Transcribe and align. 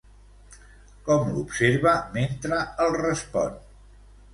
Com 1.11 1.29
l'observa 1.35 1.95
mentre 2.19 2.67
el 2.89 2.99
respon? 3.07 3.65